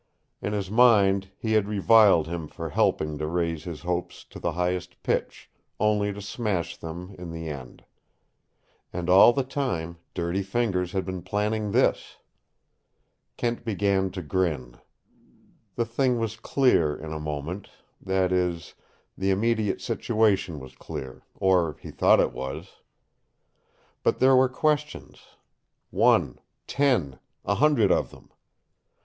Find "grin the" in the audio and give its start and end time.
14.23-15.85